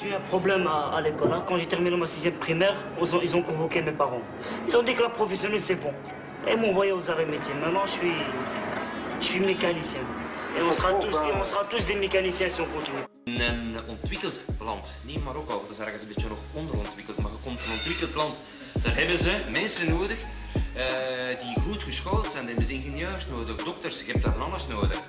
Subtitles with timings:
[0.00, 1.32] j'ai eu un problème à, l'école.
[1.32, 1.42] Hein.
[1.46, 4.20] Quand j'ai terminé ma sixième primaire, ils ont, convoqué mes parents.
[4.68, 5.92] Ils ont dit que la professionnelle, c'est bon.
[6.46, 7.54] Et ils m'ont envoyé aux arrêts métiers.
[7.54, 8.12] Maintenant, je suis,
[9.20, 10.00] je suis mécanicien.
[10.58, 13.04] Et on sera, tous, on sera tous des mécaniciens si on continue.
[13.26, 17.72] Een ontwikkeld land, niet Marokko, dat is ergens een beetje nog onderontwikkeld, maar komt een
[17.72, 18.36] ontwikkeld land.
[18.82, 20.18] Daar hebben ze mensen nodig
[20.76, 22.46] uh, die goed geschoold zijn.
[22.46, 25.00] Daar hebben ze ingenieurs nodig, dokters, je hebt daar van alles nodig.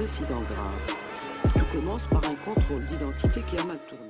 [0.00, 0.96] Incidents graves.
[1.58, 4.04] Tout commence par un contrôle d'identité qui a mal tourné.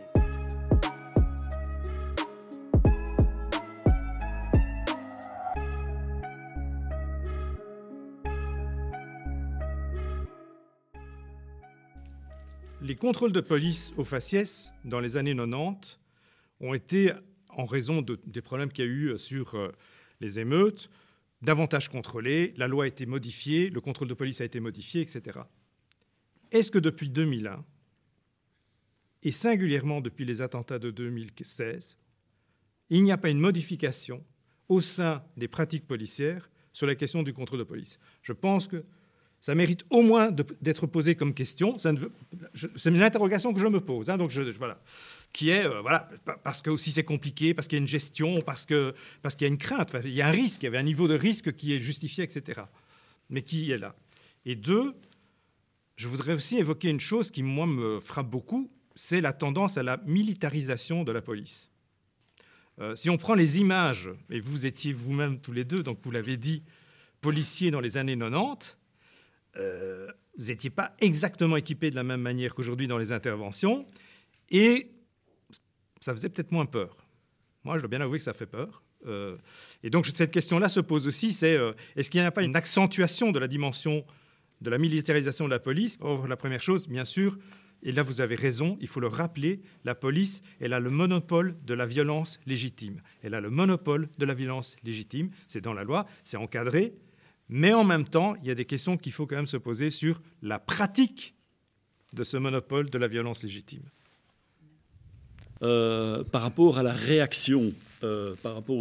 [12.83, 15.99] Les contrôles de police au faciès dans les années 90
[16.61, 17.13] ont été,
[17.49, 19.69] en raison des problèmes qu'il y a eu sur euh,
[20.21, 20.91] les émeutes,
[21.43, 25.41] davantage contrôlé, la loi a été modifiée, le contrôle de police a été modifié, etc.
[26.53, 27.65] Est-ce que depuis 2001,
[29.23, 31.99] et singulièrement depuis les attentats de 2016,
[32.91, 34.25] il n'y a pas une modification
[34.69, 37.99] au sein des pratiques policières sur la question du contrôle de police?
[38.23, 38.85] Je pense que
[39.41, 41.77] ça mérite au moins d'être posé comme question.
[41.79, 44.11] C'est une interrogation que je me pose.
[44.11, 44.81] Hein, donc voilà
[45.33, 46.09] qui est, euh, voilà,
[46.43, 49.47] parce que aussi c'est compliqué, parce qu'il y a une gestion, parce qu'il parce qu'il
[49.47, 51.15] y a une crainte, il y a un risque, il y avait un niveau de
[51.15, 52.63] risque qui est justifié, etc.
[53.31, 53.95] Mais qui est là?
[54.47, 54.95] Et deux,
[55.99, 59.83] je voudrais aussi évoquer une chose qui, moi, me frappe beaucoup, c'est la tendance à
[59.83, 61.71] la militarisation de la police.
[62.79, 66.13] Euh, si on prend les images, et vous étiez vous-même tous les deux, donc vous
[66.13, 66.63] l'avez dit,
[67.21, 68.79] policiers dans les années 90,
[69.57, 70.07] euh,
[70.39, 73.85] vous n'étiez pas exactement équipés de la même manière qu'aujourd'hui dans les interventions,
[74.51, 74.93] et
[76.01, 77.09] ça faisait peut-être moins peur.
[77.65, 78.85] Moi, je dois bien avouer que ça fait peur.
[79.07, 79.37] Euh,
[79.83, 81.59] et donc, cette question-là se pose aussi, c'est
[81.97, 84.07] est-ce qu'il n'y a pas une accentuation de la dimension
[84.61, 87.39] de la militarisation de la police Or, la première chose, bien sûr,
[87.83, 91.57] et là vous avez raison, il faut le rappeler, la police, elle a le monopole
[91.65, 93.01] de la violence légitime.
[93.23, 96.95] Elle a le monopole de la violence légitime, c'est dans la loi, c'est encadré,
[97.49, 99.91] mais en même temps, il y a des questions qu'il faut quand même se poser
[99.91, 101.35] sur la pratique
[102.13, 103.83] de ce monopole de la violence légitime.
[105.63, 107.73] Euh, par rapport à la réaction,
[108.05, 108.79] euh, par rapport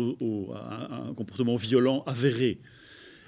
[0.56, 2.60] à, un, comportement violent avéré.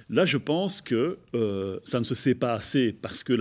[0.10, 3.34] Là, je pense que euh, ça ne se sait pas assez parce que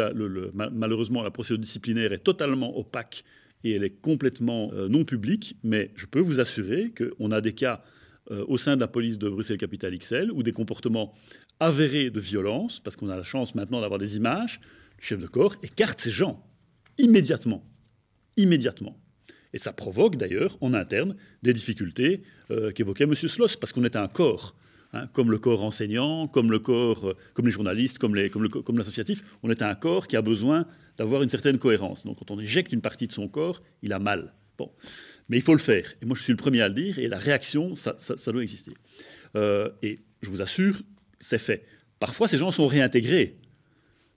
[0.71, 3.25] malheureusement, la procédure disciplinaire est totalement opaque
[3.65, 5.57] et elle est complètement non publique.
[5.65, 7.83] Mais je peux vous assurer qu'on a des cas
[8.31, 11.15] au sein de la police de Bruxelles Capital XL où des comportements
[11.59, 14.61] avérés de violence, parce qu'on a la chance maintenant d'avoir des images,
[14.99, 16.45] le chef de corps écarte ces gens
[16.99, 17.65] immédiatement.
[18.37, 19.01] Immédiatement.
[19.53, 23.15] Et ça provoque d'ailleurs en interne des difficultés euh, qu'évoquait M.
[23.15, 24.55] Sloss, parce qu'on est un corps.
[24.94, 29.50] Hein, comme le corps enseignant, comme le corps, euh, comme les journalistes, comme, l'associatif, on
[29.50, 30.66] est un corps qui a besoin
[30.97, 32.06] d'avoir une certaine cohérence.
[32.06, 34.32] Donc quand on éjecte une partie de son corps, il a mal.
[34.56, 34.72] Bon.
[35.28, 35.93] Mais il faut le faire.
[36.00, 37.97] Et moi, je suis le premier à le dire, et la réaction, ça,
[38.32, 38.72] doit exister.
[39.37, 40.81] Euh, et je vous assure,
[41.21, 41.66] c'est fait.
[42.00, 43.37] Parfois, ces gens sont réintégrés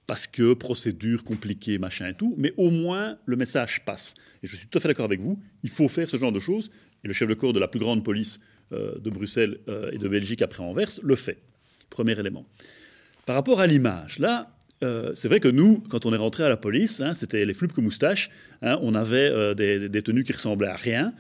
[0.08, 4.14] parce que procédure compliquée, machin et tout, mais au moins le message passe.
[4.42, 6.40] Et je suis tout à fait d'accord avec vous, il faut faire ce genre de
[6.40, 6.72] choses,
[7.04, 8.40] et le chef de corps de la plus grande police
[8.72, 11.38] de Bruxelles euh, et de Belgique après Anvers le fait.
[11.90, 12.46] Premier élément.
[13.26, 16.50] Par rapport à l'image, là, euh, c'est vrai que nous, quand on est rentré à
[16.50, 18.30] la police, hein, c'était les flups que moustaches,
[18.62, 21.14] hein, on avait des, tenues qui ressemblaient à rien.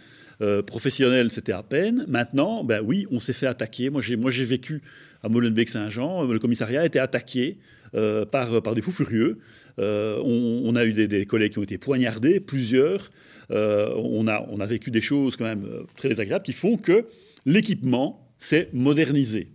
[0.65, 2.05] professionnel, c'était à peine.
[2.07, 3.89] Maintenant, ben oui, on s'est fait attaquer.
[3.89, 4.81] Moi, j'ai, moi, j'ai vécu
[5.23, 6.23] à Molenbeek-Saint-Jean.
[6.23, 7.57] Le commissariat a été attaqué
[7.93, 9.39] euh, par, par des fous furieux.
[9.77, 13.11] Euh, on, a eu des, collègues qui ont été poignardés, plusieurs.
[13.51, 17.05] Euh, on, a, on a vécu des choses quand même très désagréables qui font que
[17.45, 19.49] l'équipement s'est modernisé.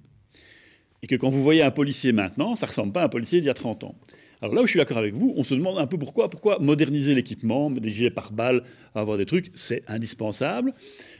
[1.03, 3.41] Et que quand vous voyez un policier maintenant, ça ne ressemble pas à un policier
[3.41, 3.95] d'il y a 30 ans.
[4.43, 6.29] Alors là où je suis d'accord avec vous, on se demande un peu pourquoi.
[6.29, 8.63] Pourquoi moderniser l'équipement, des gilets par balles,
[8.95, 10.75] avoir des trucs, c'est indispensable.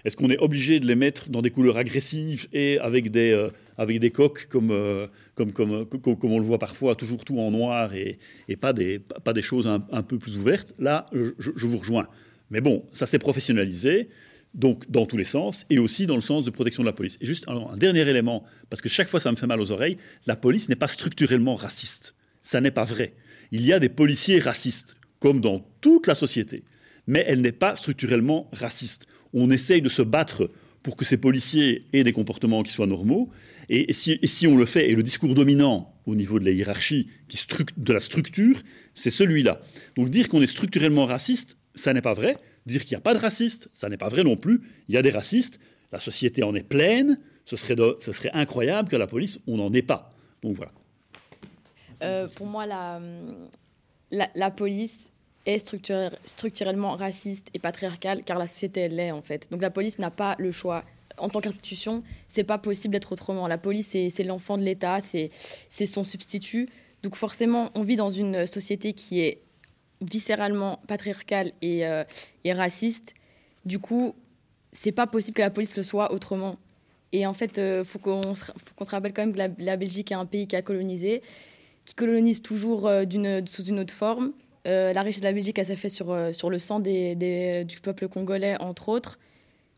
[0.05, 3.49] Est-ce qu'on est obligé de les mettre dans des couleurs agressives et avec des, euh,
[3.79, 7.51] avec des coques comme, euh, comme, comme, comme, on le voit parfois, toujours tout en
[7.51, 8.19] noir et,
[8.61, 10.75] pas, des, pas des choses un, peu plus ouvertes?
[10.79, 12.09] Là, je, vous rejoins.
[12.51, 14.09] Mais bon, ça s'est professionnalisé
[14.57, 17.19] donc dans tous les sens, et aussi dans le sens de protection de la police.
[17.21, 19.99] Et juste un dernier élément, parce que chaque fois ça me fait mal aux oreilles,
[20.27, 22.17] la police n'est pas structurellement raciste
[22.47, 23.15] ça n'est pas vrai.
[23.51, 26.63] Il y a des policiers racistes, comme dans toute la société,
[27.09, 29.09] mais elle n'est pas structurellement raciste.
[29.33, 30.51] On essaye de se battre
[30.85, 33.31] pour que ces policiers aient des comportements qui soient normaux,
[33.69, 37.37] Et, si, on le fait, et le discours dominant au niveau de la hiérarchie, qui
[37.77, 38.63] de la structure,
[38.95, 39.61] c'est celui-là.
[39.97, 42.37] Donc dire qu'on est structurellement raciste, ça n'est pas vrai.
[42.67, 44.61] Dire qu'il n'y a pas de racistes, ça n'est pas vrai non plus.
[44.89, 45.61] Il y a des racistes,
[45.93, 49.73] la société en est pleine, ce serait, ce serait incroyable que la police, on n'en
[49.73, 50.11] ait pas.
[50.43, 50.73] Donc voilà.
[52.03, 55.11] Euh, pour moi, la, police
[55.47, 55.59] est
[56.25, 59.51] structurellement raciste et patriarcale, car la société, l'est en fait.
[59.51, 60.85] Donc la police n'a pas le choix.
[61.19, 63.49] En tant qu'institution, c'est pas possible d'être autrement.
[63.49, 65.31] La police, c'est l'enfant de l'État, c'est
[65.87, 66.69] son substitut.
[67.03, 69.46] Donc forcément, on vit dans une société qui est
[70.01, 72.05] viscéralement patriarcale et, euh,
[72.45, 73.15] et raciste.
[73.65, 74.15] Du coup,
[74.73, 76.57] c'est pas possible que la police le soit autrement.
[77.13, 80.13] Et en fait, il euh, faut qu'on se, se, rappelle quand même que la, Belgique
[80.13, 81.23] est un pays qui a colonisé,
[81.85, 83.05] qui colonise toujours euh,
[83.47, 84.33] sous une autre forme.
[84.65, 88.57] La richesse de la Belgique, elle s'est faite sur, sur le sang du peuple congolais,
[88.59, 89.17] entre autres.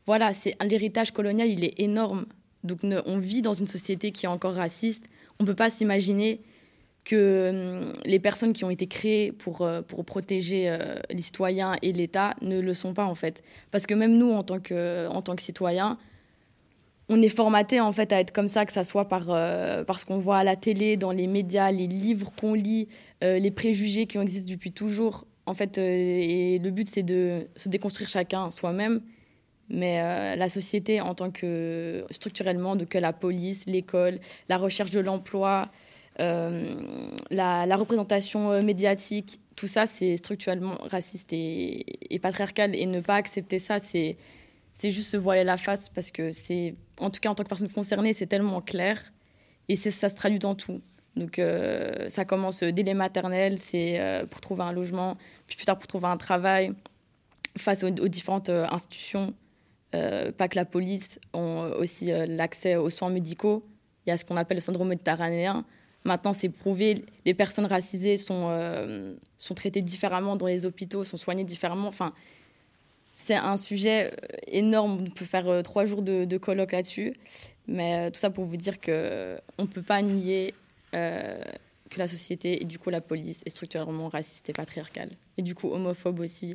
[0.07, 2.25] Voilà, c'est l'héritage colonial, il est énorme.
[2.65, 5.05] Donc on vit dans une société qui est encore raciste.
[5.39, 6.41] On ne peut pas s'imaginer
[7.05, 10.77] que hum, les personnes qui ont été créées pour, pour protéger
[11.11, 13.43] les citoyens et l'État ne le sont pas en fait.
[13.71, 15.99] Parce que même nous, en tant que, en tant que citoyens,
[17.09, 20.05] on est formaté en fait à être comme ça, que ça soit par, euh, ce
[20.05, 22.89] qu'on voit à la télé, dans les médias, les livres qu'on lit,
[23.25, 25.27] euh, les préjugés qui existé depuis toujours.
[25.47, 29.01] En fait, euh, et le but c'est de se déconstruire chacun soi-même,
[29.71, 34.19] mais la société en tant que structurellement, de que la police, l'école,
[34.49, 35.71] la recherche de l'emploi,
[36.19, 43.79] la, représentation médiatique, tout ça c'est structurellement raciste et, patriarcal, et ne pas accepter ça,
[43.79, 44.17] c'est
[44.83, 47.69] juste se voiler la face parce que c'est, en tout cas en tant que personne
[47.71, 49.13] concernée, c'est tellement clair
[49.69, 50.81] et ça se traduit dans tout.
[51.19, 55.17] Donc euh, ça commence dès les maternelles, c'est euh, pour trouver un logement,
[55.47, 56.73] puis plus tard pour trouver un travail,
[57.57, 59.35] face aux, différentes euh, institutions,
[59.91, 63.67] pas que la police, ont aussi l'accès aux soins médicaux.
[64.07, 65.65] Il y a ce qu'on appelle le syndrome méditerranéen.
[66.09, 68.51] Maintenant, c'est prouvé, les personnes racisées sont,
[69.37, 71.87] sont traitées différemment dans les hôpitaux, sont soignées différemment.
[71.89, 72.13] Enfin,
[73.21, 75.05] c'est un sujet euh, énorme.
[75.09, 77.15] On peut faire euh, trois jours de, colloque là-dessus.
[77.67, 78.93] Mais euh, tout ça pour vous dire qu'on
[79.59, 80.55] ne peut pas nier
[80.93, 85.11] que la société et du coup la police est structurellement raciste et patriarcale.
[85.37, 86.55] Et du coup homophobe aussi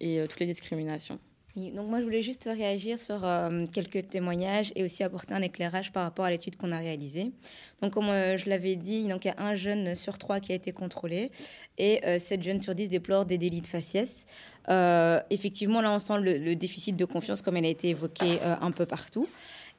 [0.00, 1.18] et toutes les discriminations.
[1.56, 5.90] Donc moi, je voulais juste réagir sur euh, quelques témoignages et aussi apporter un éclairage
[5.90, 7.32] par rapport à l'étude qu'on a réalisée.
[7.80, 10.54] Donc comme euh, je l'avais dit, il y a un jeune sur trois qui a
[10.54, 11.30] été contrôlé
[11.78, 14.26] et euh, 7 jeunes sur 10 déplorent des délits de faciès.
[14.68, 18.38] Euh, effectivement, là, on sent le, le, déficit de confiance comme elle a été évoquée
[18.42, 19.28] un peu partout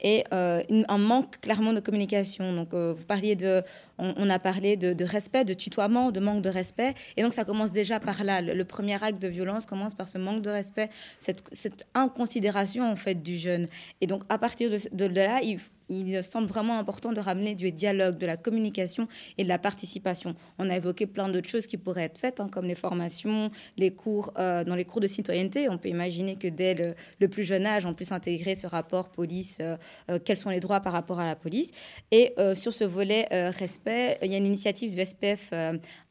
[0.02, 2.54] et euh, un manque clairement de communication.
[2.54, 3.64] Donc, euh, vous parliez de,
[3.98, 7.72] on, a parlé de, respect, de tutoiement, de manque de respect, et donc ça commence
[7.72, 8.42] déjà par là.
[8.42, 10.90] Le, premier acte de violence commence par ce manque de respect,
[11.20, 13.68] cette, inconsidération en fait du jeune.
[14.02, 17.72] Et donc, à partir de, de là, il, il semble vraiment important de ramener du
[17.72, 19.08] dialogue, de la communication
[19.38, 20.36] et de la participation.
[20.60, 23.92] On a évoqué plein d'autres choses qui pourraient être faites, hein, comme les formations, les
[23.92, 25.70] cours, euh, dans les cours de citoyenneté.
[25.70, 29.58] On peut imaginer que dès le, plus jeune âge, on puisse intégrer ce rapport police,
[29.62, 29.78] euh,
[30.10, 31.72] euh, quels sont les droits par rapport à la police.
[32.12, 35.52] Et sur ce volet respect, il y a une initiative du SPF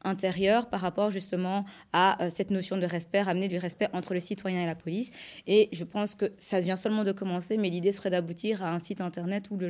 [0.02, 4.62] intérieur par rapport justement à cette notion de respect, ramener du respect entre le citoyen
[4.62, 5.10] et la police.
[5.46, 8.78] Et je pense que ça vient seulement de commencer, mais l'idée serait d'aboutir à un
[8.78, 9.65] site internet où le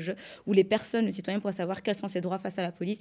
[0.46, 2.98] où les personnes, le citoyen pourraient savoir quels sont ses droits face à la police,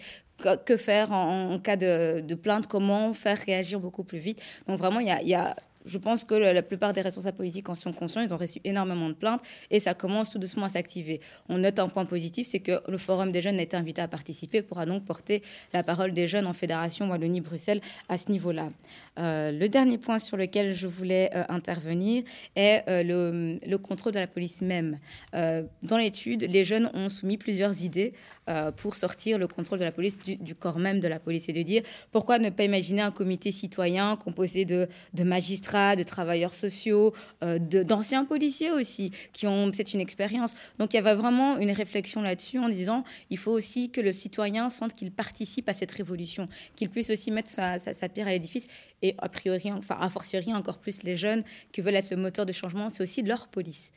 [0.65, 4.41] que, faire en, cas de, plainte, comment faire réagir beaucoup plus vite.
[4.67, 7.93] Donc vraiment, il y a je pense que la plupart des responsables politiques en sont
[7.93, 8.21] conscients.
[8.21, 11.19] Ils ont reçu énormément de plaintes et ça commence tout doucement à s'activer.
[11.49, 14.07] On note un point positif, c'est que le Forum des jeunes a été invité à
[14.07, 18.69] participer, pourra donc porter la parole des jeunes en Fédération Wallonie-Bruxelles à ce niveau-là.
[19.19, 22.23] Euh, le dernier point sur lequel je voulais euh, intervenir
[22.55, 24.99] est euh, le, le, contrôle de la police même.
[25.33, 28.13] dans l'étude, les jeunes ont soumis plusieurs idées
[28.77, 31.61] pour sortir le contrôle de la police du, corps même de la police et de
[31.61, 34.87] dire pourquoi ne pas imaginer un comité citoyen composé de
[35.23, 37.13] magistrats de travailleurs sociaux,
[37.43, 40.55] euh, d'anciens policiers aussi, qui ont peut-être une expérience.
[40.79, 44.13] Donc il y avait vraiment une réflexion là-dessus en disant il faut aussi que le
[44.13, 48.67] citoyen sente qu'il participe à cette révolution, qu'il puisse aussi mettre sa, pierre à l'édifice.
[49.01, 52.45] Et a priori, enfin, a fortiori encore plus les jeunes qui veulent être le moteur
[52.45, 53.91] de changement, c'est aussi leur police.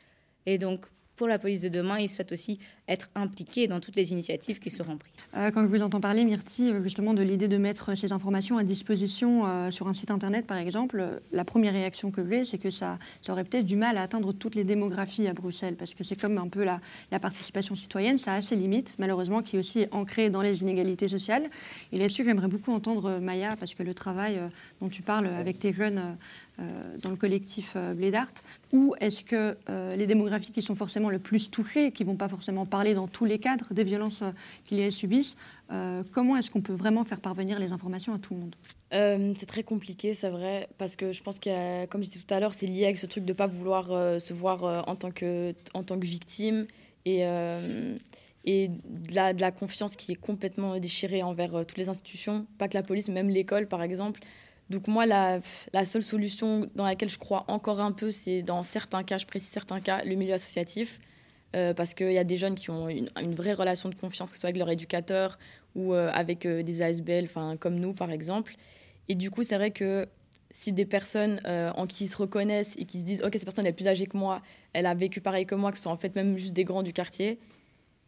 [0.45, 4.11] Et donc, pour la police de demain, ils souhaitent aussi être impliqués dans toutes les
[4.11, 5.13] initiatives qui seront prises.
[5.37, 8.57] Euh, quand je vous entends parler, Myrti, euh, justement de l'idée de mettre ces informations
[8.57, 12.57] à disposition euh, sur un site internet, par exemple, la première réaction que j'ai, c'est
[12.57, 15.93] que ça, ça aurait peut-être du mal à atteindre toutes les démographies à Bruxelles, parce
[15.93, 16.81] que c'est comme un peu la,
[17.11, 21.07] la, participation citoyenne, ça a ses limites, malheureusement, qui est aussi ancrée dans les inégalités
[21.07, 21.49] sociales.
[21.91, 24.39] Et là-dessus, j'aimerais beaucoup entendre Maya, parce que le travail
[24.81, 26.17] dont tu parles avec tes jeunes
[27.01, 28.31] dans le collectif Blédart,
[28.73, 29.55] ou est-ce que
[29.95, 33.07] les démographies qui sont forcément le plus touchées, qui vont pas forcément parler parler dans
[33.07, 34.23] tous les cadres des violences
[34.65, 35.35] qu'ils et subissent.
[36.13, 38.55] comment est-ce qu'on peut vraiment faire parvenir les informations à tout le monde?
[39.37, 42.39] C'est très compliqué, c'est vrai, parce que je pense que, comme je disais tout à
[42.39, 43.87] l'heure, c'est lié avec ce truc de ne pas vouloir
[44.21, 46.67] se voir en, tant que, en tant que victime
[47.05, 47.25] et,
[48.45, 52.83] et de la, confiance qui est complètement déchirée envers toutes les institutions, pas que la
[52.83, 54.21] police, même l'école par exemple.
[54.69, 55.41] Donc moi, la,
[55.85, 59.49] seule solution dans laquelle je crois encore un peu, c'est dans certains cas, je précise
[59.49, 60.99] certains cas, le milieu associatif.
[61.55, 64.35] Euh, parce qu'il y a des jeunes qui ont une, vraie relation de confiance, que
[64.35, 65.39] ce soit avec leur éducateur
[65.75, 67.27] ou euh, avec euh, des ASBL,
[67.59, 68.55] comme nous par exemple.
[69.07, 70.07] Et du coup, c'est vrai que
[70.51, 73.65] si des personnes en qui ils se reconnaissent et qui se disent, OK, cette personne
[73.67, 74.41] est plus âgée que moi,
[74.73, 76.81] elle a vécu pareil que moi, que ce sont en fait même juste des grands
[76.81, 77.39] du quartier,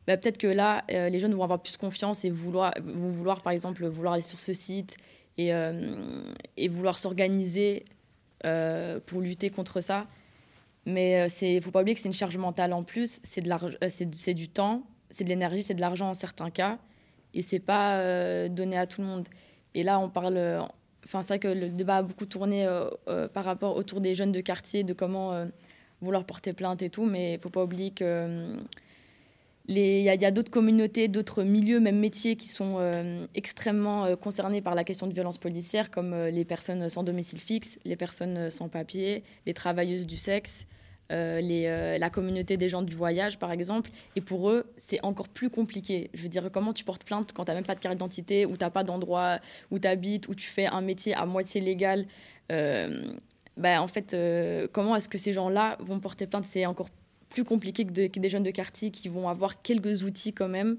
[0.07, 3.53] bah, peut-être que là, les jeunes vont avoir plus confiance et vouloir, vont vouloir, par
[3.53, 4.97] exemple, vouloir aller sur ce site
[5.37, 5.51] et,
[6.67, 7.85] vouloir s'organiser
[9.05, 10.07] pour lutter contre ça.
[10.85, 14.33] Mais il euh, ne faut pas oublier que c'est une charge mentale en plus, c'est
[14.33, 16.79] du temps, c'est de l'énergie, c'est de l'argent en certains cas,
[17.33, 19.27] et c'est pas donné à tout le monde.
[19.73, 20.37] Et là, on parle.
[21.05, 22.67] Enfin, c'est vrai que le débat a beaucoup tourné
[23.33, 25.45] par rapport autour des jeunes de quartier, de comment
[26.01, 28.57] vouloir porter plainte et tout, mais il faut pas oublier que
[29.67, 34.61] il y a, d'autres communautés, d'autres milieux, même métiers qui sont euh, extrêmement euh, concernés
[34.61, 38.49] par la question de violence policière, comme euh, les personnes sans domicile fixe, les personnes
[38.49, 40.65] sans papier, les travailleuses du sexe,
[41.09, 43.91] la communauté des gens du voyage, par exemple.
[44.15, 46.09] Et pour eux, c'est encore plus compliqué.
[46.13, 48.45] Je veux dire, comment tu portes plainte quand tu n'as même pas de carte d'identité,
[48.45, 49.39] ou tu n'as pas d'endroit
[49.71, 52.05] où tu habites, où tu fais un métier à moitié légal
[52.49, 54.15] ben, En fait,
[54.71, 56.45] comment est-ce que ces gens-là vont porter plainte?
[56.45, 56.87] C'est encore
[57.31, 60.77] plus compliqué que, des jeunes de quartier qui vont avoir quelques outils quand même.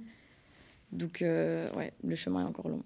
[0.92, 2.82] Donc, euh, ouais, le chemin est encore long.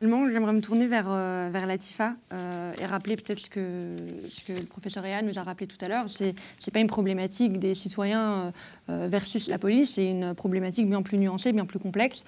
[0.00, 3.96] J'aimerais me tourner vers, euh, vers Latifa euh, et rappeler peut-être ce que,
[4.28, 6.08] ce que le professeur Réan nous a rappelé tout à l'heure.
[6.08, 6.34] Ce n'est
[6.72, 8.50] pas une problématique des citoyens euh,
[8.88, 12.24] versus la police, c'est une problématique bien plus nuancée, bien plus complexe.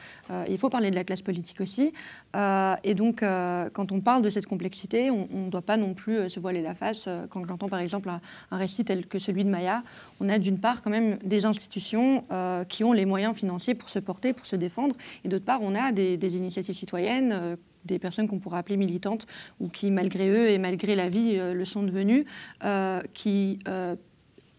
[0.48, 1.92] il faut parler de la classe politique aussi.
[2.34, 6.40] et donc, quand on parle de cette complexité, on ne doit pas non plus se
[6.40, 7.08] voiler la face.
[7.30, 8.20] Quand j'entends par exemple un,
[8.56, 9.82] récit tel que celui de Maya,
[10.20, 12.22] on a d'une part quand même des institutions
[12.68, 15.74] qui ont les moyens financiers pour se porter, pour se défendre, et d'autre part, on
[15.74, 19.26] a des, initiatives citoyennes des personnes qu'on pourrait appeler militantes
[19.60, 22.26] ou qui, malgré eux et malgré la vie, euh, le sont devenues,
[22.64, 23.96] euh, qui euh,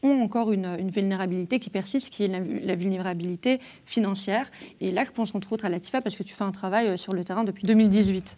[0.04, 4.50] ont encore une, vulnérabilité qui persiste, qui est la, vulnérabilité financière.
[4.80, 7.14] Et là, je pense entre autres à Latifa, parce que tu fais un travail sur
[7.14, 8.38] le terrain depuis 2018.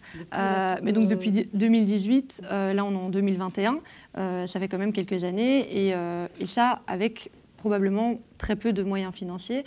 [0.82, 3.80] mais donc depuis 2018, là on est en 2021,
[4.14, 5.94] ça fait quand même quelques années, et,
[6.40, 9.64] et ça avec probablement très peu de moyens financiers.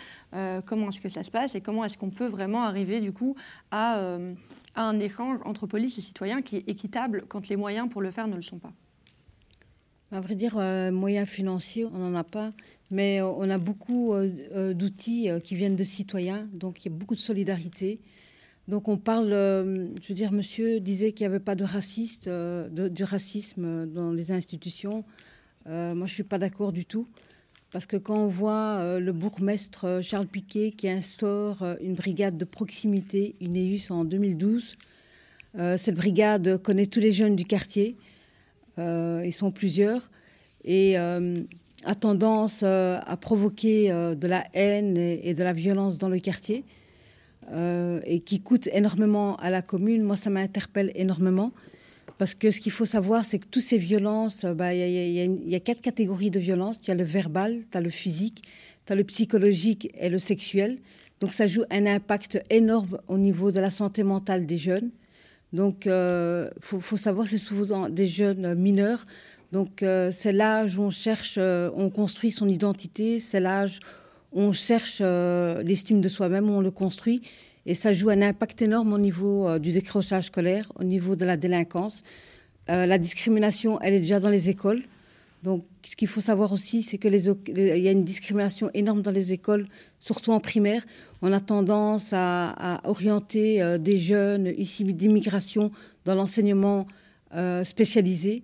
[0.66, 3.36] comment est-ce que ça se passe et comment est-ce qu'on peut vraiment arriver du coup
[3.72, 4.18] à
[4.76, 8.12] à un échange entre police et citoyens qui est équitable quand les moyens pour le
[8.12, 8.72] faire ne le sont pas?
[10.14, 12.54] À vrai dire, euh, moyens financiers, on n'en a pas,
[12.92, 16.96] mais euh, on a beaucoup euh, d'outils qui viennent de citoyens, donc il y a
[16.96, 18.00] beaucoup de solidarité.
[18.68, 23.04] Donc on parle, je veux dire, monsieur disait qu'il n'y avait pas de, raciste, du
[23.04, 25.04] racisme dans les institutions.
[25.66, 27.08] moi, je ne suis pas d'accord du tout.
[27.72, 33.36] Parce que quand on voit le bourgmestre Charles Piquet qui instaure une brigade de proximité,
[33.42, 34.78] une EUS en 2012,
[35.76, 37.98] cette brigade connaît tous les jeunes du quartier,
[38.78, 40.10] ils sont plusieurs,
[40.64, 46.64] et a tendance à provoquer de la haine et de la violence dans le quartier,
[47.54, 50.04] et qui coûte énormément à la commune.
[50.04, 51.52] Moi, ça m'interpelle énormément.
[52.18, 55.60] Parce que ce qu'il faut savoir, c'est que toutes ces violences, bah, il y, a
[55.60, 56.80] quatre catégories de violences.
[56.84, 58.44] Il y a le verbal, tu as le physique,
[58.86, 60.78] tu as le psychologique et le sexuel.
[61.20, 64.92] Donc ça joue un impact énorme au niveau de la santé mentale des jeunes.
[65.54, 69.06] Donc il euh, faut, savoir, c'est souvent des jeunes mineurs.
[69.52, 73.80] Donc euh, c'est l'âge où on cherche, euh, on construit son identité, c'est l'âge
[74.32, 77.22] où on cherche l'estime de soi-même, où on le construit.
[77.68, 81.38] Et ça joue un impact énorme au niveau du décrochage scolaire, au niveau de la
[81.38, 82.04] délinquance.
[82.68, 84.82] La discrimination, elle est déjà dans les écoles.
[85.44, 89.12] Donc, ce qu'il faut savoir aussi, c'est que il y a une discrimination énorme dans
[89.12, 89.68] les écoles,
[90.00, 90.84] surtout en primaire.
[91.22, 95.72] On a tendance à, orienter euh, des jeunes ici d'immigration
[96.06, 96.88] dans l'enseignement
[97.64, 98.44] spécialisé,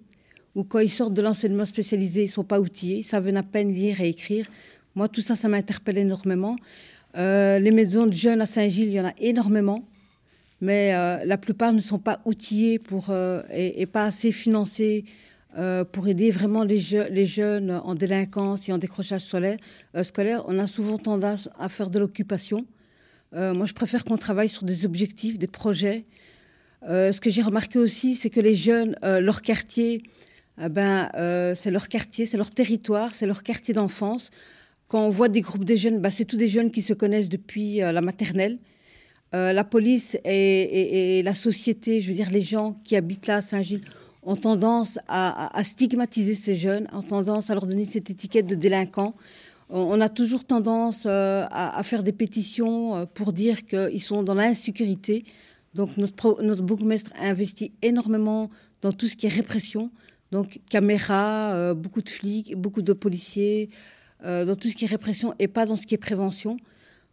[0.56, 3.44] ou quand ils sortent de l'enseignement spécialisé, ils ne sont pas outillés, ils savent à
[3.44, 4.48] peine lire et écrire.
[4.96, 6.56] Moi, tout ça, ça m'interpelle énormément.
[7.18, 9.84] Euh, les maisons de jeunes à Saint-Gilles, il y en a énormément,
[10.62, 14.32] mais euh, la plupart ne sont pas outillées pour, euh, et, pas assez
[15.50, 16.80] financées pour aider vraiment les,
[17.26, 19.58] jeunes en délinquance et en décrochage scolaire.
[20.04, 20.44] scolaire.
[20.48, 22.66] On a souvent tendance à faire de l'occupation.
[23.34, 26.06] moi, je préfère qu'on travaille sur des objectifs, des projets.
[26.84, 30.04] ce que j'ai remarqué aussi, c'est que les jeunes, leur quartier,
[30.58, 31.10] ben,
[31.56, 34.30] c'est leur quartier, c'est leur territoire, c'est leur quartier d'enfance.
[34.88, 37.30] quand on voit des groupes de jeunes, bah, c'est tous des jeunes qui se connaissent
[37.30, 38.60] depuis la maternelle.
[39.34, 43.84] la police et, la société, je veux dire les gens qui habitent là à Saint-Gilles,
[44.24, 49.16] ont tendance à, stigmatiser ces jeunes, ont tendance à leur donner cette étiquette de délinquants.
[49.70, 54.34] On a toujours tendance euh, à, faire des pétitions euh, pour dire qu'ils sont dans
[54.34, 55.26] l'insécurité.
[55.76, 58.50] Donc notre, notre bourgmestre a investi énormément
[58.82, 59.92] dans tout ce qui est répression.
[60.32, 63.70] Donc caméras, euh, beaucoup de flics, beaucoup de policiers,
[64.22, 66.58] dans tout ce qui est répression et pas dans ce qui est prévention.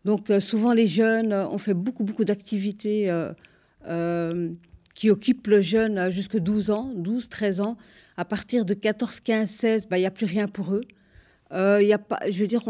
[0.04, 3.08] Donc souvent les jeunes ont fait beaucoup, beaucoup d'activités
[4.96, 7.76] qui occupent le jeune jusqu'à 12 ans, 12, 13 ans.
[8.16, 10.80] À partir de 14, 15, 16, il n'y a plus rien pour eux.
[11.52, 12.62] Euh, y a pas, je veux dire,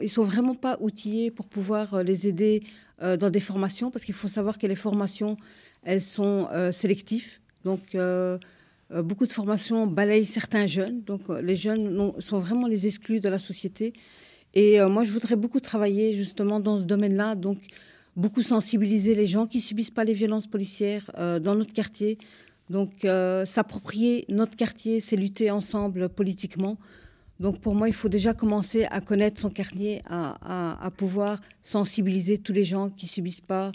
[0.00, 2.62] ils sont vraiment pas outillés pour pouvoir euh, les aider
[3.02, 5.38] euh, dans des formations, parce qu'il faut savoir que les formations,
[5.82, 7.38] elles sont euh, sélectives.
[7.64, 7.96] Donc,
[8.90, 11.00] beaucoup de formations balayent certains jeunes.
[11.00, 13.94] Donc, les jeunes sont vraiment les exclus de la société.
[14.52, 17.36] Et moi, je voudrais beaucoup travailler justement dans ce domaine-là.
[17.36, 17.56] Donc,
[18.16, 22.18] beaucoup sensibiliser les gens qui subissent pas les violences policières dans notre quartier.
[22.70, 23.06] Donc,
[23.44, 26.78] s'approprier notre quartier, c'est lutter ensemble politiquement.
[27.40, 32.52] Donc pour moi, il faut déjà commencer à connaître son quartier, à, pouvoir sensibiliser tous
[32.52, 33.72] les gens qui subissent pas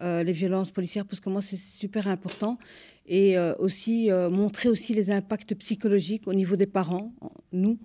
[0.00, 2.58] euh, les violences policières, parce que moi, c'est super important.
[3.06, 7.12] Et euh, aussi euh, montrer aussi les impacts psychologiques au niveau des parents,
[7.52, 7.78] nous.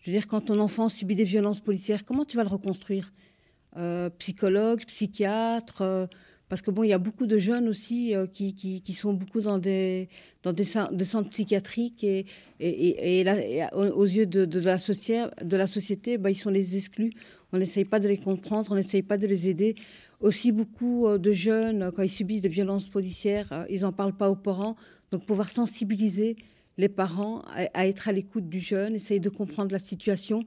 [0.00, 3.12] Je veux dire, quand ton enfant subit des violences policières, comment tu vas le reconstruire?
[4.18, 6.08] Psychologue, psychiatre
[6.48, 9.40] parce que bon, il y a beaucoup de jeunes aussi euh, qui, qui, sont beaucoup
[9.40, 10.08] dans des,
[10.42, 12.24] dans des, centres psychiatriques et,
[12.58, 17.10] et, et, aux yeux de, la, société, bah, ils sont les exclus.
[17.52, 19.74] On n'essaye pas de les comprendre, on n'essaye pas de les aider.
[20.20, 24.16] Aussi, beaucoup euh, de jeunes, quand ils subissent des violences policières, euh, ils n'en parlent
[24.16, 24.76] pas aux parents.
[25.10, 26.36] Donc, pouvoir sensibiliser
[26.78, 27.42] les parents
[27.74, 30.44] à, être à l'écoute du jeune, essayer de comprendre la situation.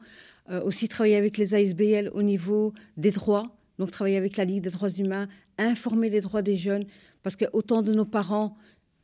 [0.50, 4.70] aussi, travailler avec les ASBL au niveau des droits donc travailler avec la Ligue des
[4.70, 5.28] droits humains,
[5.58, 6.86] informer les droits des jeunes,
[7.24, 8.56] parce que autant de nos parents,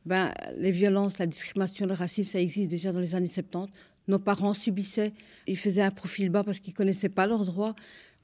[0.06, 3.72] ben, les violences, la discrimination, le racisme, ça existe déjà dans les années 70.
[4.06, 5.12] Nos parents subissaient,
[5.48, 7.74] ils faisaient un profil bas parce qu'ils connaissaient pas leurs droits.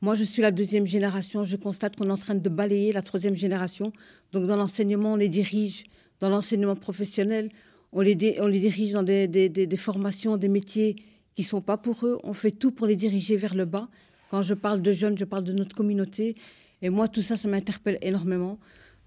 [0.01, 1.43] Moi, je suis la deuxième génération.
[1.45, 3.93] Je constate qu'on est en train de balayer la troisième génération.
[4.31, 5.85] Donc, dans l'enseignement, on les dirige.
[6.21, 7.51] Dans l'enseignement professionnel,
[7.95, 10.97] on les, on les dirige dans des, des, des, formations, des métiers
[11.35, 12.19] qui sont pas pour eux.
[12.25, 13.89] On fait tout pour les diriger vers le bas.
[14.31, 16.35] Quand je parle de jeunes, je parle de notre communauté.
[16.83, 18.59] Et moi, tout ça, ça m'interpelle énormément.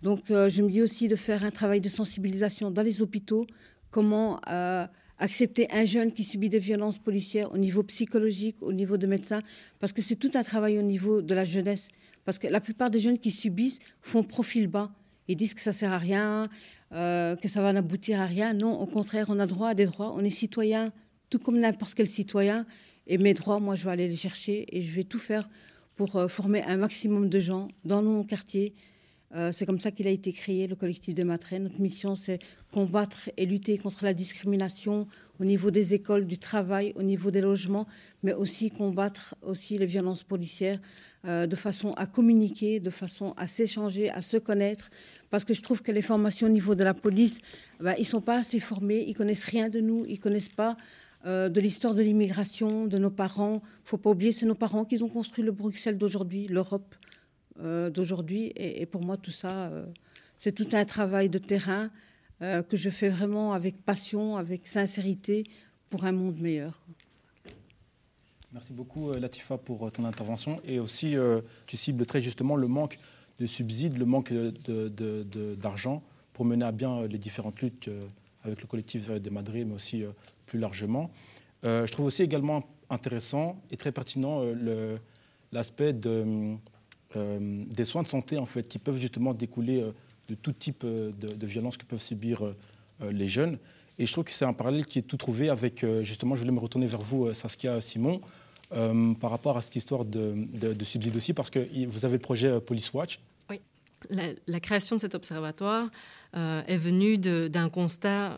[0.02, 3.46] Donc, euh, je me dis aussi de faire un travail de sensibilisation dans les hôpitaux.
[3.92, 4.88] Comment euh,
[5.20, 9.42] accepter un jeune qui subit des violences policières au niveau psychologique, au niveau de médecin,
[9.80, 11.90] parce que c'est tout un travail au niveau de la jeunesse.
[12.24, 14.92] Parce que la plupart des jeunes qui subissent font profil bas.
[15.28, 16.50] Ils disent que ça sert à rien,
[16.94, 18.54] euh, que ça va n'aboutir à rien.
[18.54, 20.14] Non, au contraire, on a droit à des droits.
[20.16, 20.92] On est citoyen,
[21.30, 22.66] tout comme n'importe quel citoyen.
[23.08, 25.50] Et mes droits, moi, je vais aller les chercher et je vais tout faire
[25.96, 28.74] pour euh, former un maximum de gens dans mon quartier.
[29.36, 31.60] Euh, c'est comme ça qu'il a été créé, le collectif des Matrées.
[31.60, 32.40] Notre mission, c'est
[32.72, 35.08] combattre et lutter contre la discrimination
[35.40, 37.88] au niveau des écoles, du travail, au niveau des logements,
[38.24, 40.80] mais aussi combattre aussi les violences policières
[41.26, 44.90] euh, de façon à communiquer, de façon à s'échanger, à se connaître.
[45.30, 47.40] Parce que je trouve que les formations au niveau de la police,
[47.82, 50.78] ben, ils ne sont pas assez formés, ils connaissent rien de nous, ils connaissent pas
[51.26, 53.62] euh, de l'histoire de l'immigration, de nos parents.
[53.62, 56.96] Il ne faut pas oublier, c'est nos parents qui ont construit le Bruxelles d'aujourd'hui, l'Europe
[57.60, 58.52] euh, d'aujourd'hui.
[58.56, 59.86] Et, pour moi, tout ça, euh,
[60.38, 61.90] c'est tout un travail de terrain
[62.40, 65.44] que je fais vraiment avec passion, avec sincérité,
[65.90, 66.80] pour un monde meilleur.
[68.54, 70.58] Merci beaucoup, Latifa, pour ton intervention.
[70.64, 71.16] Et aussi,
[71.66, 73.00] tu cibles très justement le manque
[73.40, 77.90] de subsides, le manque d'argent pour mener à bien les différentes luttes
[78.44, 80.04] avec le collectif des Madrid, mais aussi
[80.46, 81.10] plus largement.
[81.64, 84.98] Euh, je trouve aussi également intéressant et très pertinent euh,
[85.52, 86.56] l'aspect de, euh,
[87.16, 89.84] des soins de santé en fait, qui peuvent justement découler
[90.28, 92.54] de tout type de, de violences que peuvent subir
[93.02, 93.58] les jeunes.
[93.98, 96.54] Et je trouve que c'est un parallèle qui est tout trouvé avec, justement, je voulais
[96.54, 98.22] me retourner vers vous, Saskia Simon,
[98.70, 102.60] par rapport à cette histoire de, de, subsides aussi, parce que vous avez le projet
[102.60, 103.20] Police Watch.
[103.50, 103.62] Oui.
[104.10, 105.90] La, création de cet observatoire
[106.34, 108.38] est venue d'un constat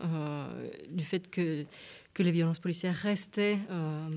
[0.90, 1.66] du fait que
[2.14, 4.08] que les violences policières restaient euh,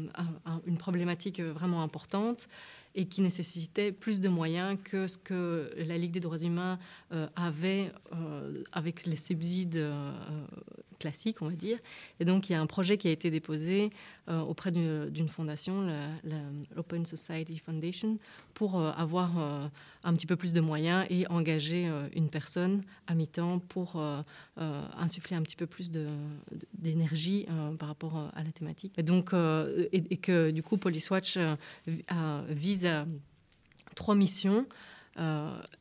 [0.65, 2.47] une problématique euh, vraiment importante
[2.95, 6.79] et qui nécessitait plus de moyens que ce que la Ligue des droits humains
[7.11, 7.91] euh, avait
[8.71, 9.83] avec les subsides
[11.03, 11.79] classique, on va dire.
[12.21, 13.89] Et donc, il y a un projet qui a été déposé
[14.29, 15.85] euh, auprès d'une fondation,
[16.77, 18.17] l'Open Society Foundation,
[18.53, 19.67] pour euh, avoir euh,
[20.05, 24.01] un petit peu plus de moyens et engager une personne à mi-temps pour
[24.57, 25.91] insuffler un petit peu plus
[26.73, 28.93] d'énergie par rapport à la thématique.
[28.97, 29.33] Et donc,
[29.91, 31.37] et, que du coup, Police Watch
[32.49, 33.05] vise à
[33.95, 34.65] trois missions.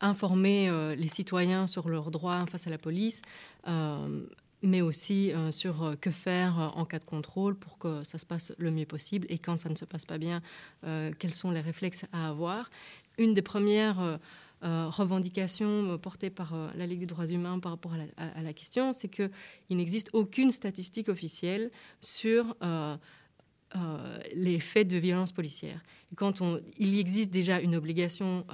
[0.00, 3.22] informer les citoyens sur leurs droits face à la police,
[4.62, 8.18] mais aussi euh, sur euh, que faire euh, en cas de contrôle pour que ça
[8.18, 10.40] se passe le mieux possible et quand ça ne se passe pas bien,
[11.18, 12.70] quels sont les réflexes à avoir.
[13.18, 14.18] Une des premières
[14.62, 19.30] revendications portées par la Ligue des droits humains par rapport à la, question, c'est qu'il
[19.70, 21.70] n'existe aucune statistique officielle
[22.00, 22.56] sur
[24.34, 25.80] les faits de violence policière.
[26.16, 28.44] quand on, il existe déjà une obligation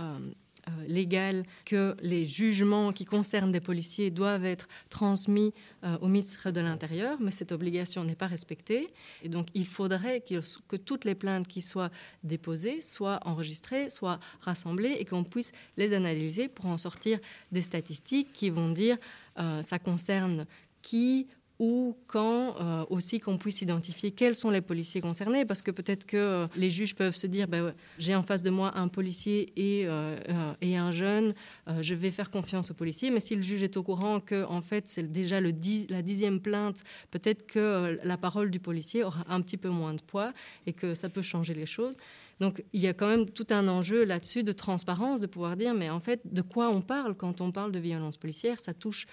[0.68, 5.52] euh, légal que les jugements qui concernent des policiers doivent être transmis
[5.84, 8.92] euh, au ministre de l'Intérieur, mais cette obligation n'est pas respectée.
[9.22, 11.90] Et donc, il faudrait que, toutes les plaintes qui soient
[12.22, 17.18] déposées soient enregistrées, soient rassemblées et qu'on puisse les analyser pour en sortir
[17.52, 18.96] des statistiques qui vont dire
[19.38, 20.46] euh, ça concerne
[20.82, 21.26] qui,
[21.58, 26.06] ou quand euh, aussi qu'on puisse identifier quels sont les policiers concernés, parce que peut-être
[26.06, 29.52] que euh, les juges peuvent se dire, ben, j'ai en face de moi un policier
[29.56, 30.16] et, euh,
[30.62, 31.34] un jeune,
[31.80, 34.62] je vais faire confiance au policier, mais si le juge est au courant que en
[34.62, 39.56] fait c'est déjà la dixième plainte, peut-être que la parole du policier aura un petit
[39.56, 40.32] peu moins de poids
[40.66, 41.96] et que ça peut changer les choses.
[42.38, 45.74] Donc il y a quand même tout un enjeu là-dessus de transparence, de pouvoir dire,
[45.74, 48.60] mais en fait, de quoi on parle quand on parle de violence policière?
[48.60, 49.06] Ça touche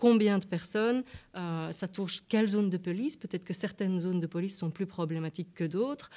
[0.00, 1.04] combien de personnes,
[1.36, 3.18] euh, ça touche quelle zone de police?
[3.18, 6.08] Peut-être que certaines zones de police sont plus problématiques que d'autres.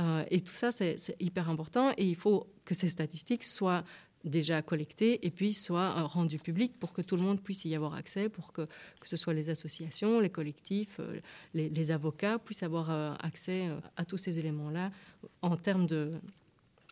[0.00, 1.92] Euh, et tout ça, c'est hyper important.
[1.96, 3.84] Et il faut que ces statistiques soient
[4.24, 7.76] déjà collectées et puis soient euh, rendues publiques pour que tout le monde puisse y
[7.76, 8.62] avoir accès, pour que,
[8.98, 11.00] que ce soit les associations, les collectifs,
[11.54, 12.90] les, les, avocats puissent avoir
[13.24, 14.90] accès à tous ces éléments-là
[15.42, 16.10] en termes de,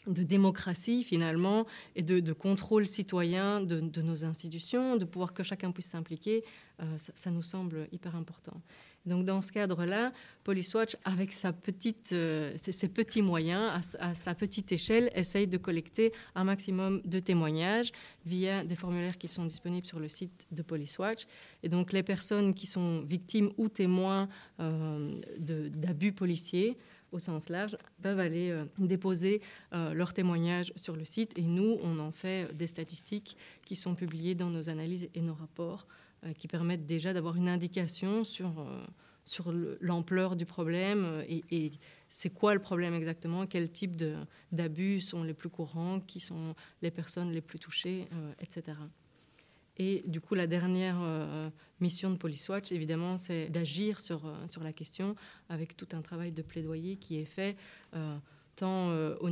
[0.06, 5.86] de démocratie finalement et de, contrôle citoyen de, nos institutions, de pouvoir que chacun puisse
[5.86, 6.44] s'impliquer,
[6.80, 8.60] euh, ça, nous semble hyper important.
[9.06, 14.34] Donc dans ce cadre-là, Police Watch, avec sa petite, euh, ses, petits moyens, à, sa
[14.34, 17.92] petite échelle, essaye de collecter un maximum de témoignages
[18.26, 21.26] via des formulaires qui sont disponibles sur le site de Police Watch.
[21.62, 26.76] Et donc les personnes qui sont victimes ou témoins euh, d'abus policiers,
[27.12, 29.40] au sens large, peuvent aller euh, déposer
[29.72, 31.38] euh, leurs témoignages sur le site.
[31.38, 35.34] Et nous, on en fait des statistiques qui sont publiées dans nos analyses et nos
[35.34, 35.86] rapports,
[36.24, 38.66] euh, qui permettent déjà d'avoir une indication sur,
[39.24, 41.72] sur l'ampleur du problème et, et
[42.08, 44.00] c'est quoi le problème exactement, quel type
[44.52, 48.06] d'abus sont les plus courants, qui sont les personnes les plus touchées,
[48.40, 48.78] etc.
[49.78, 54.46] Et du coup, la dernière euh, mission de Police Watch, évidemment, c'est d'agir sur, euh,
[54.46, 55.16] sur la question
[55.48, 57.56] avec tout un travail de plaidoyer qui est fait.
[57.94, 58.16] Euh,
[58.54, 59.28] tant au,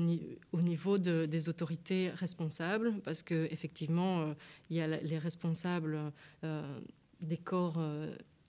[0.52, 4.34] au, niveau de, des autorités responsables, parce qu'effectivement,
[4.68, 5.98] il y a les responsables
[7.22, 7.80] des corps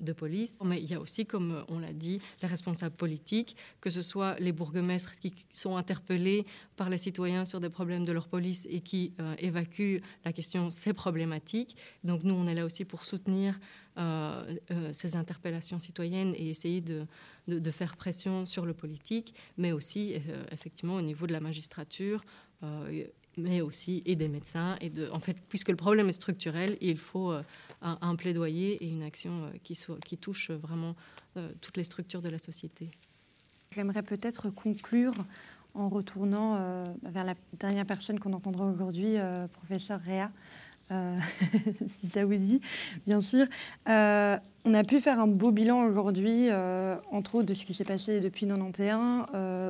[0.05, 3.89] de police, mais il y a aussi, comme on l'a dit, les responsables politiques, que
[3.89, 6.45] ce soit les bourgmestres qui sont interpellés
[6.77, 10.69] par les citoyens sur des problèmes de leur police et qui euh, évacuent la question,
[10.69, 11.75] c'est problématique.
[12.03, 13.59] Donc nous, on est là aussi pour soutenir
[13.97, 17.05] euh, euh, ces interpellations citoyennes et essayer de,
[17.47, 20.15] de, faire pression sur le politique, mais aussi
[20.51, 22.23] effectivement au niveau de la magistrature
[23.37, 24.77] mais aussi et des médecins.
[24.81, 27.41] Et de, en fait, puisque le problème est structurel, il faut euh,
[27.81, 30.95] un, plaidoyer et une action euh, qui, touche vraiment
[31.37, 32.91] euh, toutes les structures de la société.
[33.71, 35.13] J'aimerais peut-être conclure
[35.73, 39.15] en retournant vers la dernière personne qu'on entendra aujourd'hui,
[39.51, 40.31] professeur Réa.
[41.87, 42.61] si ça vous dit,
[43.07, 43.45] bien sûr.
[43.87, 46.49] on a pu faire un beau bilan aujourd'hui,
[47.11, 49.25] entre autres de ce qui s'est passé depuis 91,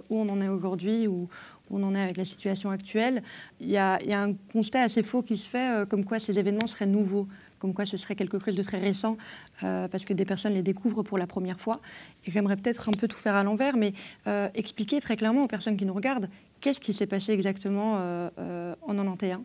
[0.10, 1.30] où on en est aujourd'hui, où
[1.71, 3.23] on en est avec la situation actuelle,
[3.60, 6.67] il y, a, un constat assez faux qui se fait, euh, comme quoi ces événements
[6.67, 7.28] seraient nouveaux,
[7.65, 9.17] comme quoi ce serait quelque chose de très récent,
[9.63, 11.82] euh, parce que des personnes les découvrent pour la première fois.
[12.28, 13.93] Et j'aimerais peut-être un peu tout faire à l'envers, mais
[14.28, 16.30] euh, expliquer très clairement aux personnes qui nous regardent
[16.62, 19.41] qu'est-ce qui s'est passé exactement en 91,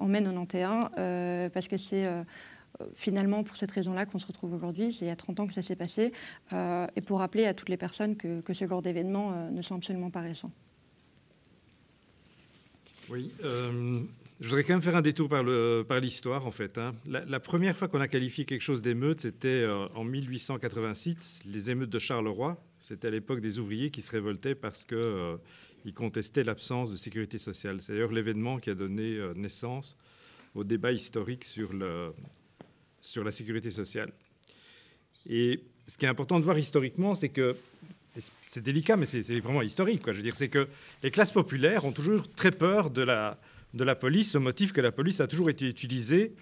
[0.00, 2.06] en mai 91, parce que c'est
[2.94, 4.92] finalement pour cette raison-là qu'on se retrouve aujourd'hui.
[4.92, 6.12] C'est il y a 30 ans que ça s'est passé,
[6.52, 10.20] et pour rappeler à toutes les personnes que, ce genre d'événements ne sont absolument pas
[10.20, 10.50] récents.
[13.08, 14.00] Oui, euh,
[14.40, 16.78] je voudrais quand même faire un détour par, l'histoire, en fait.
[16.78, 16.94] Hein.
[17.06, 21.90] La, première fois qu'on a qualifié quelque chose d'émeute, c'était euh, en 1886, les émeutes
[21.90, 22.56] de Charleroi.
[22.78, 25.36] C'était à l'époque des ouvriers qui se révoltaient parce qu'ils euh,
[25.94, 27.82] contestaient l'absence de sécurité sociale.
[27.82, 29.98] C'est d'ailleurs l'événement qui a donné naissance
[30.54, 34.10] au débat historique sur, la sécurité sociale.
[35.28, 37.56] Et ce qui est important de voir historiquement, c'est que
[38.46, 40.02] c'est délicat, mais c'est vraiment historique.
[40.06, 40.66] Je veux dire, c'est que
[41.02, 43.38] les classes populaires ont toujours très peur de la,
[43.74, 46.34] de la police, au motif que la police a toujours été utilisée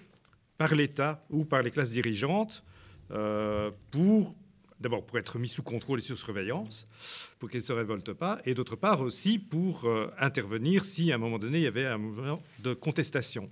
[0.57, 2.63] par l'État ou par les classes dirigeantes
[3.11, 4.35] euh, pour
[4.79, 6.87] d'abord pour être mis sous contrôle et sous surveillance,
[7.37, 11.15] pour qu'elles ne se révoltent pas, et d'autre part aussi pour euh, intervenir si à
[11.15, 13.49] un moment donné il y avait un mouvement de contestation.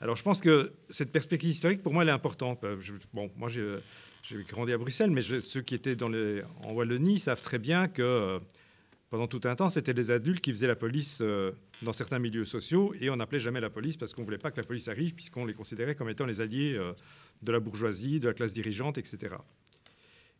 [0.00, 2.62] Alors je pense que cette perspective historique, pour moi, elle est importante.
[2.64, 2.76] Euh,
[3.14, 3.72] bon, moi j'ai
[4.48, 6.12] grandi à Bruxelles, mais ceux qui étaient dans
[6.64, 8.38] en Wallonie savent très bien que
[9.08, 11.22] pendant tout un temps, c'était les adultes qui faisaient la police
[11.82, 14.50] dans certains milieux sociaux, et on n'appelait jamais la police parce qu'on ne voulait pas
[14.50, 16.76] que la police arrive, puisqu'on les considérait comme étant les alliés
[17.42, 19.36] de la bourgeoisie, de la classe dirigeante, etc.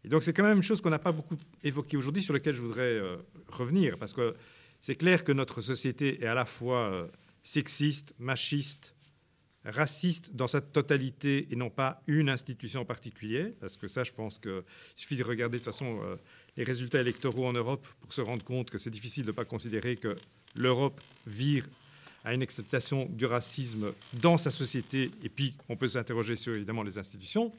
[0.07, 2.55] Et donc c'est quand même une chose qu'on n'a pas beaucoup évoquée aujourd'hui, sur laquelle
[2.55, 3.17] je voudrais euh,
[3.49, 4.35] revenir, parce que
[4.81, 7.09] c'est clair que notre société est à la fois euh,
[7.43, 8.95] sexiste, machiste,
[9.65, 14.13] raciste dans sa totalité et non pas une institution en particulier, parce que ça, je
[14.13, 14.63] pense qu'il
[14.95, 16.15] suffit de regarder de toute façon euh,
[16.57, 19.45] les résultats électoraux en Europe pour se rendre compte que c'est difficile de ne pas
[19.45, 20.17] considérer que
[20.55, 21.67] l'Europe vire
[22.25, 26.83] à une acceptation du racisme dans sa société, et puis on peut s'interroger sur évidemment
[26.83, 27.53] les institutions,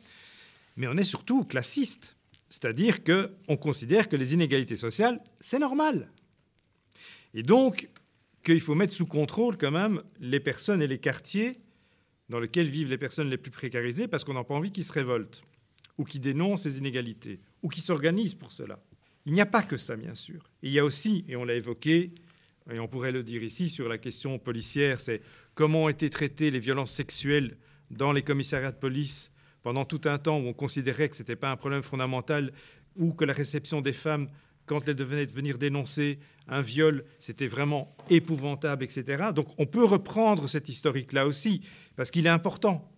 [0.76, 2.16] mais on est surtout classiste.
[2.50, 6.10] C'est-à-dire qu'on considère que les inégalités sociales, c'est normal.
[7.34, 7.90] Et donc,
[8.44, 11.60] qu'il faut mettre sous contrôle quand même les personnes et les quartiers
[12.30, 14.94] dans lesquels vivent les personnes les plus précarisées, parce qu'on n'a pas envie qu'ils se
[14.94, 15.44] révoltent,
[15.98, 18.80] ou qu'ils dénoncent ces inégalités, ou qu'ils s'organisent pour cela.
[19.26, 20.50] Il n'y a pas que ça, bien sûr.
[20.62, 22.14] il y a aussi, et on l'a évoqué,
[22.72, 25.22] et on pourrait le dire ici sur la question policière, c'est
[25.56, 27.58] comment ont été traitées les violences sexuelles
[27.90, 29.32] dans les commissariats de police
[29.64, 32.52] pendant tout un temps où on considérait que ce n'était pas un problème fondamental
[32.96, 34.30] ou que la réception des femmes,
[34.66, 39.32] quand elles devenaient venir dénoncer un viol, c'était vraiment épouvantable, etc.
[39.34, 41.62] Donc on peut reprendre cet historique-là aussi,
[41.96, 42.90] parce qu'il est important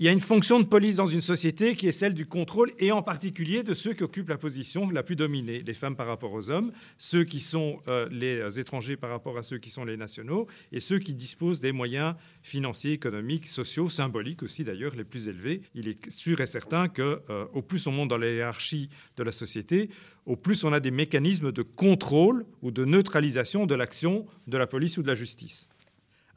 [0.00, 2.70] il y a une fonction de police dans une société qui est celle du contrôle
[2.78, 6.06] et en particulier de ceux qui occupent la position la plus dominée, les femmes par
[6.06, 9.84] rapport aux hommes, ceux qui sont euh, les étrangers par rapport à ceux qui sont
[9.84, 15.02] les nationaux et ceux qui disposent des moyens financiers, économiques, sociaux, symboliques aussi d'ailleurs les
[15.02, 15.62] plus élevés.
[15.74, 19.24] Il est sûr et certain que euh, au plus on monte dans la hiérarchie de
[19.24, 19.90] la société,
[20.26, 24.68] au plus on a des mécanismes de contrôle ou de neutralisation de l'action de la
[24.68, 25.68] police ou de la justice.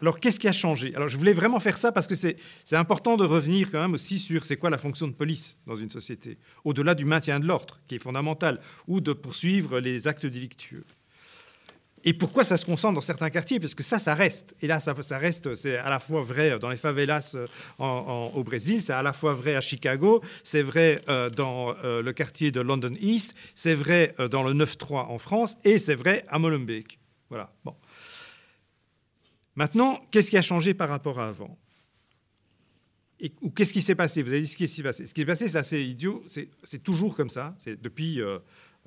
[0.02, 0.94] Alors, qu'est-ce qui a changé?
[0.96, 2.36] Alors, je voulais vraiment faire ça parce que c'est
[2.72, 5.92] important de revenir quand même aussi sur c'est quoi la fonction de police dans une
[5.92, 10.86] société, au-delà du maintien de l'ordre, qui est fondamental, ou de poursuivre les actes délictueux.
[12.04, 13.60] Et pourquoi ça se concentre dans certains quartiers?
[13.60, 14.56] Parce que ça, ça reste.
[14.62, 17.86] Et là, ça, ça reste, c'est à la fois vrai dans les favelas euh,
[18.34, 22.14] au Brésil, c'est à la fois vrai à Chicago, c'est vrai euh, dans euh, le
[22.14, 26.40] quartier de London East, c'est vrai dans le 9-3 en France, et c'est vrai à
[26.40, 27.00] Molenbeek.
[27.30, 27.54] Voilà.
[27.64, 27.76] Bon.
[29.62, 31.56] Maintenant, qu'est-ce qui a changé par rapport à avant?
[33.42, 34.24] Ou qu'est-ce qui s'est passé?
[34.24, 35.06] Vous avez dit ce qui s'est passé.
[35.06, 36.24] Ce qui s'est passé, c'est assez idiot.
[36.26, 37.56] C'est toujours comme ça.
[37.60, 38.40] C'est depuis euh,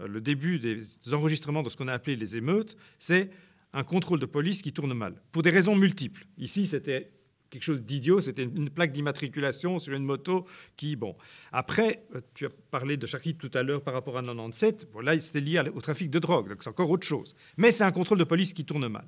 [0.05, 0.83] le début des
[1.13, 2.77] enregistrements de ce qu'on a appelé les émeutes.
[2.99, 3.31] C'est
[3.73, 6.27] un contrôle de police qui tourne mal, pour des raisons multiples.
[6.39, 7.13] Ici, c'était
[7.51, 10.45] quelque chose d'idiot, c'était une plaque d'immatriculation sur une moto
[10.77, 11.15] qui, bon.
[11.53, 14.99] Après, euh, tu as parlé de Charky tout à l'heure par rapport à 97, bon,
[14.99, 17.37] là, c'était lié au trafic de drogue, donc c'est encore autre chose.
[17.59, 19.07] Mais c'est un contrôle de police qui tourne mal.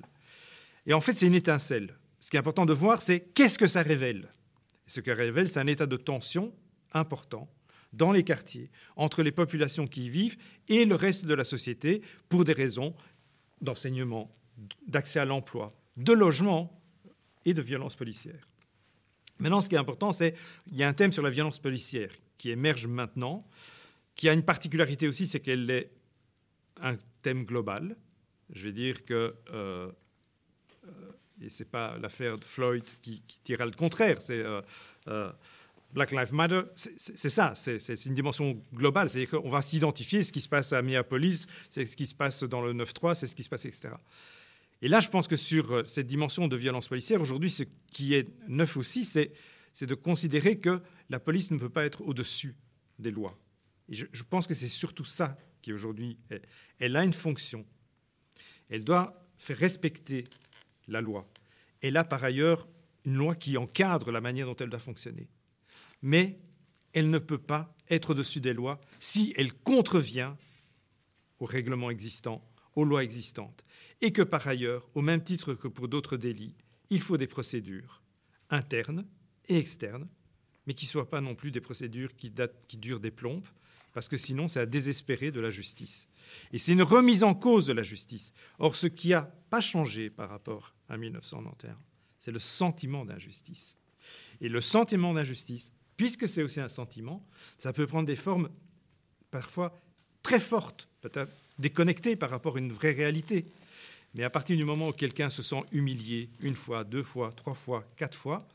[0.87, 1.95] Et en fait, c'est une étincelle.
[2.19, 4.29] Ce qui est important de voir, c'est qu'est-ce que ça révèle?
[4.87, 6.53] ce que révèle, c'est un état de tension
[6.93, 7.53] important
[7.93, 12.01] dans les quartiers, entre les populations qui y vivent et le reste de la société,
[12.29, 12.95] pour des raisons
[13.61, 14.33] d'enseignement,
[14.87, 16.81] d'accès à l'emploi, de logement
[17.45, 18.51] et de violence policière.
[19.39, 20.33] Maintenant, ce qui est important, c'est
[20.67, 23.47] qu'il y a un thème sur la violence policière qui émerge maintenant,
[24.15, 25.91] qui a une particularité aussi, c'est qu'elle est
[26.81, 27.95] un thème global.
[28.51, 29.91] Je vais dire que euh,
[31.41, 34.61] et ce n'est pas l'affaire de Floyd qui, qui le contraire, c'est euh,
[35.07, 35.31] euh,
[35.93, 40.41] Black Lives Matter, c'est ça, c'est une dimension globale, c'est-à-dire qu'on va s'identifier ce qui
[40.41, 43.43] se passe à Minneapolis, c'est ce qui se passe dans le 9-3, c'est ce qui
[43.43, 43.89] se passe, etc.
[44.81, 48.27] Et là, je pense que sur cette dimension de violence policière, aujourd'hui, ce qui est
[48.47, 49.31] neuf aussi, c'est
[49.81, 52.55] de considérer que la police ne peut pas être au-dessus
[52.99, 53.37] des lois.
[53.89, 56.17] Et je pense que c'est surtout ça qui aujourd'hui,
[56.79, 57.65] elle a une fonction.
[58.69, 60.25] Elle doit faire respecter
[60.87, 61.27] la loi.
[61.81, 62.67] Elle a par ailleurs
[63.05, 65.27] une loi qui encadre la manière dont elle doit fonctionner.
[66.01, 66.39] Mais
[66.93, 70.33] elle ne peut pas être au-dessus des lois si elle contrevient
[71.39, 72.43] aux règlements existants,
[72.75, 73.63] aux lois existantes.
[74.01, 76.55] Et que par ailleurs, au même titre que pour d'autres délits,
[76.89, 78.01] il faut des procédures
[78.49, 79.05] internes
[79.47, 80.07] et externes,
[80.65, 82.31] mais qui ne soient pas non plus des procédures qui,
[82.77, 83.47] durent des plombes,
[83.93, 86.09] parce que sinon c'est à désespérer de la justice.
[86.51, 88.33] Et c'est une remise en cause de la justice.
[88.59, 91.75] Or, ce qui n'a pas changé par rapport à 1991,
[92.19, 93.77] c'est le sentiment d'injustice.
[94.41, 97.25] Et le sentiment d'injustice, puisque c'est aussi un sentiment,
[97.57, 98.49] ça peut prendre des formes
[99.31, 99.73] parfois
[100.23, 103.45] très fortes, peut-être déconnectées par rapport à une vraie réalité.
[104.13, 107.53] Mais à partir du moment où quelqu'un se sent humilié une fois, deux fois, trois
[107.53, 108.47] fois, quatre fois,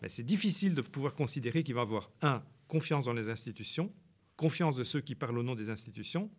[0.00, 3.92] ben, c'est difficile de pouvoir considérer qu'il va avoir, un, confiance dans les institutions,
[4.36, 6.30] confiance de ceux qui parlent au nom des institutions,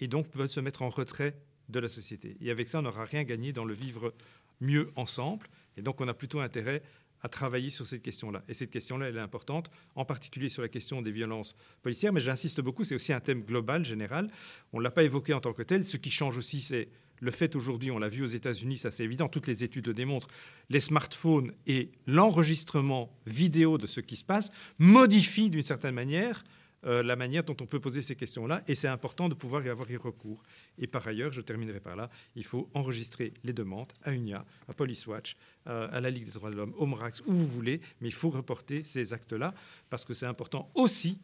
[0.00, 1.36] et donc veulent se mettre en retrait
[1.68, 2.36] de la société.
[2.40, 4.14] Et avec ça, on n'aura rien gagné dans le vivre
[4.62, 5.46] mieux ensemble.
[5.76, 6.82] Et donc, on a plutôt intérêt
[7.22, 8.42] à travailler sur cette question-là.
[8.48, 12.12] Et cette question-là, elle est importante, en particulier sur la question des violences policières.
[12.12, 14.28] Mais j'insiste beaucoup, c'est aussi un thème global, général.
[14.72, 15.84] On ne l'a pas évoqué en tant que tel.
[15.84, 16.88] Ce qui change aussi, c'est
[17.20, 19.94] le fait aujourd'hui, on l'a vu aux États-Unis, ça c'est évident, toutes les études le
[19.94, 20.26] démontrent,
[20.70, 26.42] les smartphones et l'enregistrement vidéo de ce qui se passe modifient d'une certaine manière
[26.84, 29.68] euh, la manière dont on peut poser ces questions-là, et c'est important de pouvoir y
[29.68, 30.42] avoir y recours.
[30.78, 34.72] Et par ailleurs, je terminerai par là, il faut enregistrer les demandes à UNIA, à
[34.74, 35.36] Police Watch,
[35.68, 38.14] euh, à la Ligue des droits de l'homme, au MRAX, où vous voulez, mais il
[38.14, 39.54] faut reporter ces actes-là,
[39.90, 41.18] parce que c'est important aussi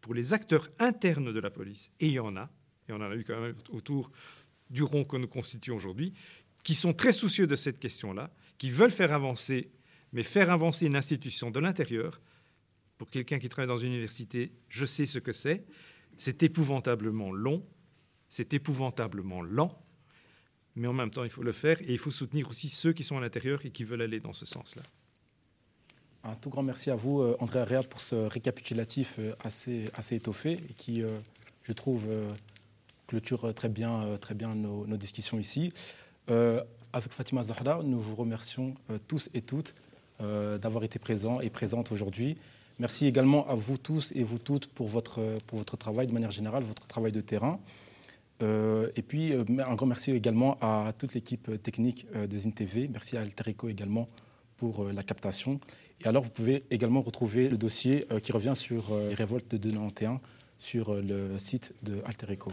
[0.00, 2.50] pour les acteurs internes de la police, et il y en a,
[2.88, 4.10] et on en a eu quand même autour
[4.68, 6.12] du rond que nous constituons aujourd'hui,
[6.64, 9.70] qui sont très soucieux de cette question-là, qui veulent faire avancer,
[10.12, 12.20] mais faire avancer une institution de l'intérieur,
[13.02, 15.64] pour quelqu'un qui travaille dans une université, je sais ce que c'est.
[16.16, 17.66] C'est épouvantablement long,
[18.28, 19.76] c'est épouvantablement lent,
[20.76, 23.02] mais en même temps, il faut le faire et il faut soutenir aussi ceux qui
[23.02, 24.84] sont à l'intérieur et qui veulent aller dans ce sens-là.
[26.22, 30.14] Un tout grand merci à vous, euh, André Arrea, pour ce récapitulatif euh, assez, assez
[30.14, 31.08] étoffé et qui, euh,
[31.64, 32.08] je trouve,
[33.08, 35.72] clôture très bien, très bien nos discussions ici.
[36.28, 38.76] avec Fatima Zahra, nous vous remercions
[39.08, 39.74] tous et toutes
[40.20, 42.36] d'avoir été présents et présentes aujourd'hui.
[42.78, 46.30] Merci également à vous tous et vous toutes pour votre, pour votre travail de manière
[46.30, 47.60] générale, votre travail de terrain.
[48.42, 52.88] Euh, et puis, euh, un grand merci également à toute l'équipe technique euh, de ZinTV.
[52.88, 54.08] Merci à Alterico également
[54.56, 55.60] pour la captation.
[56.00, 60.18] Et alors, vous pouvez également retrouver le dossier qui revient sur les révoltes de 91
[60.60, 62.52] sur le site de Alterico.